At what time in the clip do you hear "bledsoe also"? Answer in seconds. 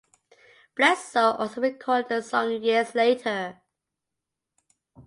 0.75-1.61